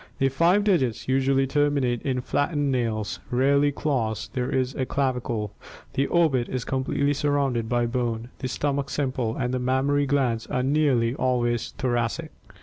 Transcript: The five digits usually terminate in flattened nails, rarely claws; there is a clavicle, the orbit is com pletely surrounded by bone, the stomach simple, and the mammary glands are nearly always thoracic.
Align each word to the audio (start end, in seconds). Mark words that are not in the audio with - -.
The 0.17 0.29
five 0.29 0.63
digits 0.63 1.07
usually 1.07 1.45
terminate 1.45 2.01
in 2.01 2.21
flattened 2.21 2.71
nails, 2.71 3.19
rarely 3.29 3.71
claws; 3.71 4.31
there 4.33 4.49
is 4.49 4.73
a 4.73 4.83
clavicle, 4.83 5.53
the 5.93 6.07
orbit 6.07 6.49
is 6.49 6.65
com 6.65 6.83
pletely 6.83 7.15
surrounded 7.15 7.69
by 7.69 7.85
bone, 7.85 8.29
the 8.39 8.47
stomach 8.47 8.89
simple, 8.89 9.35
and 9.35 9.53
the 9.53 9.59
mammary 9.59 10.07
glands 10.07 10.47
are 10.47 10.63
nearly 10.63 11.13
always 11.13 11.69
thoracic. 11.77 12.31